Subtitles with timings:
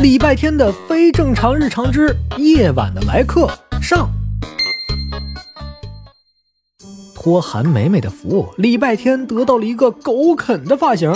[0.00, 3.50] 礼拜天的非正常日常之夜晚的来客
[3.82, 4.08] 上。
[7.16, 11.12] 托韩梅梅的福，礼拜天得到了一个狗啃的发型。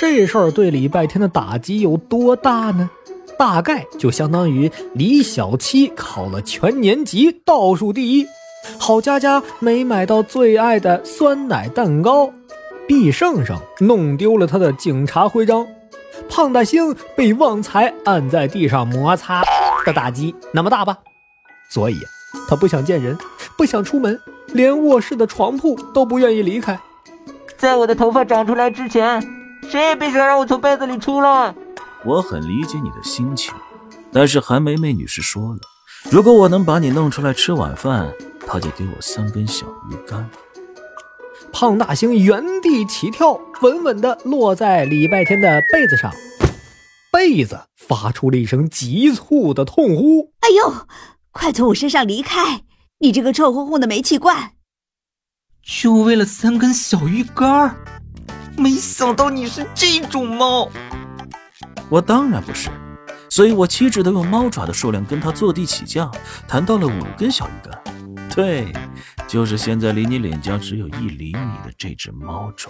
[0.00, 2.90] 这事儿对礼拜天的打击有多大呢？
[3.38, 8.26] 大概就相当于李小七考了全年级倒数第一，
[8.76, 12.32] 郝佳佳没买到最爱的酸奶蛋糕，
[12.88, 15.64] 毕胜胜弄丢了他的警察徽章。
[16.28, 19.42] 胖大星被旺财按在地上摩擦
[19.84, 20.96] 的打击那么大吧？
[21.70, 22.00] 所以
[22.48, 23.16] 他不想见人，
[23.56, 26.78] 不想出门，连卧室的床铺都不愿意离开。
[27.56, 29.20] 在我的头发长出来之前，
[29.68, 31.54] 谁也别想让我从被子里出来。
[32.04, 33.54] 我很理解你的心情，
[34.12, 35.58] 但是韩梅梅女士说了，
[36.10, 38.12] 如果我能把你弄出来吃晚饭，
[38.46, 40.28] 她就给我三根小鱼干。
[41.52, 46.12] 胖大星原地起跳，稳稳地落在礼拜天的被子上，
[47.12, 50.86] 被子发出了一声急促的痛呼：“哎呦，
[51.32, 52.62] 快从我身上离开！
[53.00, 54.52] 你这个臭烘烘的煤气罐！”
[55.62, 57.76] 就为了三根小鱼干
[58.56, 60.70] 没想到你是这种猫。
[61.88, 62.70] 我当然不是，
[63.28, 66.10] 所以我机智的用猫爪的数量跟他坐地起价，
[66.48, 67.78] 谈到了五根小鱼干。
[68.34, 68.72] 对。
[69.30, 72.68] 就是现在离你脸颊只有一厘米的这只猫爪，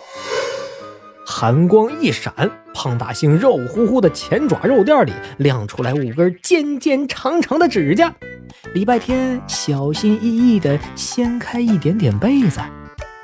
[1.24, 2.34] 寒光一闪，
[2.74, 8.14] 胖大星肉乎乎的前爪肉垫里亮出来五根尖尖长长的指甲。
[8.74, 12.60] 礼拜天小心翼翼地掀开一点点被子，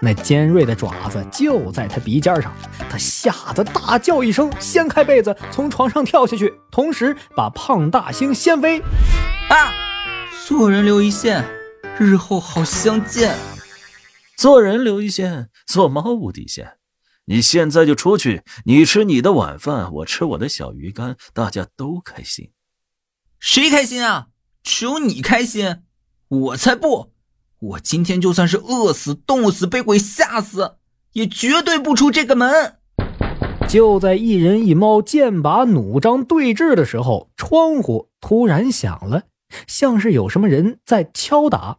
[0.01, 2.51] 那尖锐的爪子就在他鼻尖上，
[2.89, 8.81] 他吓得大叫一声，掀开被子从床上跳下去，同时把胖大星掀飞。
[9.51, 9.75] 啊！
[10.47, 11.45] 做人留一线。
[11.98, 13.34] 日后好相见。
[14.36, 16.77] 做人留一线，做猫无底线。
[17.25, 22.50] 你现在就出去，你吃你的晚饭，我吃我的小鱼干，大家都开心。
[23.41, 24.27] 谁开心啊？
[24.62, 25.78] 只有你开心，
[26.28, 27.12] 我才不！
[27.58, 30.77] 我今天就算是饿死、冻死、被鬼吓死，
[31.12, 32.77] 也绝对不出这个门。
[33.67, 39.23] 就在一人一猫剑拔弩张对峙的时候，窗户突然响了，
[39.67, 41.79] 像是有什么人在敲打。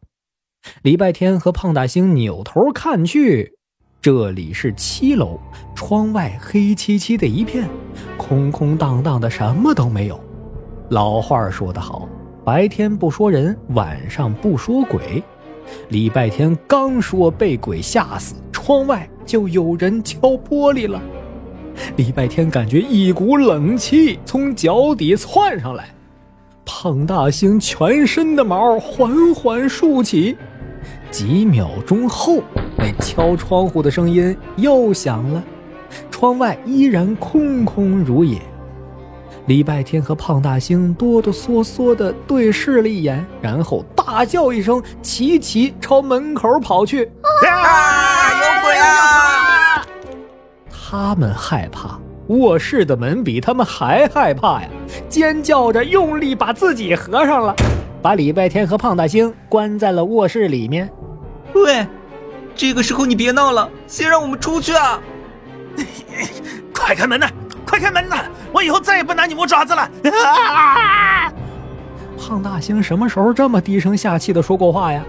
[0.81, 3.53] 礼拜天和胖大星扭头看去，
[4.01, 5.39] 这里是七楼，
[5.75, 7.67] 窗外黑漆漆的一片，
[8.17, 10.19] 空空荡荡的，什么都没有。
[10.89, 12.07] 老话说得好，
[12.45, 15.21] 白天不说人，晚上不说鬼。
[15.89, 21.01] 礼拜天刚说被鬼吓死，窗外就有人敲玻璃了。
[21.97, 25.89] 礼拜天感觉一股冷气从脚底窜上来，
[26.65, 30.37] 胖大星全身的毛缓缓竖起。
[31.09, 32.41] 几秒钟后，
[32.77, 35.43] 那敲窗户的声音又响了，
[36.11, 38.39] 窗外依然空空如也。
[39.45, 47.09] 礼拜天和胖大星哆哆嗦嗦地对视了一眼，然后大叫一声，齐齐朝门口跑去。
[47.47, 48.31] 啊！
[48.33, 49.85] 有鬼啊！
[50.69, 54.67] 他们害怕，卧室的门比他们还害怕呀！
[55.07, 57.55] 尖叫着用力把自己合上了。
[58.01, 60.89] 把礼拜天和胖大星关在了卧室里面。
[61.53, 61.85] 喂，
[62.55, 64.99] 这个时候你别闹了，先让我们出去啊！
[66.73, 67.27] 快开门呐！
[67.65, 68.23] 快开门呐！
[68.53, 69.81] 我以后再也不拿你磨爪子了！
[69.81, 71.31] 啊！
[72.17, 75.03] 胖大星什么时候这么低声下气的说过话呀？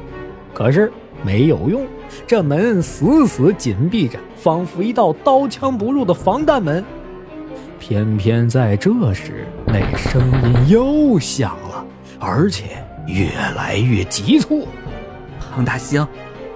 [0.55, 1.87] 可是没有用，
[2.27, 6.85] 这门死死紧闭着，仿佛一道刀枪不入的防弹门。
[7.79, 11.87] 偏偏在这时，那声音又响了，
[12.19, 12.85] 而且。
[13.07, 14.69] 越来越急促，
[15.41, 16.07] 胖大星，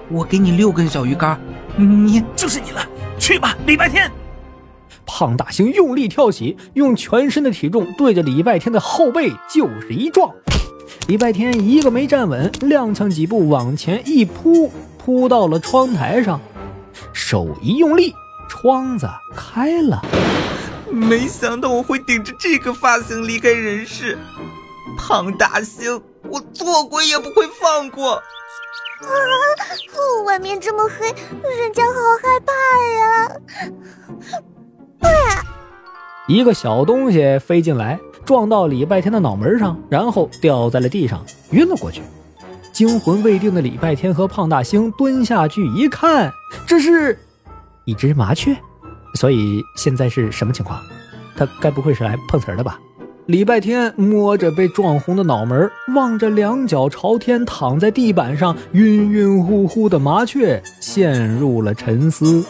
[0.07, 1.35] 我给你六根小鱼干，
[1.75, 2.87] 你就是你了，
[3.17, 4.11] 去吧，礼拜天。
[5.03, 10.31] 胖大星用力跳起，用全身的体重对着礼拜天的后背就是一撞。
[11.07, 16.39] 礼拜天一个没站稳，踉跄几步往前一扑，扑到了窗台上，
[17.13, 18.13] 手一用力，
[18.47, 19.99] 窗子开了。
[20.91, 24.15] 没想到我会顶着这个发型离开人世，
[25.05, 26.01] 胖大星。
[26.29, 28.13] 我做鬼也不会放过！
[28.13, 28.23] 啊，
[30.25, 32.53] 外面这么黑，人家好害怕
[32.97, 33.27] 呀！
[35.01, 35.09] 啊！
[36.27, 42.01] 一个小东西飞进来，撞到礼拜天的脑门上，然后掉在了地上，晕了过去。
[42.71, 46.31] 惊魂未定的礼拜天和胖大星蹲下去一看，
[46.65, 47.19] 这是
[47.83, 48.55] 一只麻雀。
[49.15, 50.81] 所以现在是什么情况？
[51.35, 52.79] 他该不会是来碰瓷儿的吧？
[53.27, 62.43] 礼拜天摸着被撞红的脑门，望着两脚朝天躺在地板上晕晕乎乎的麻雀，陷入了沉思。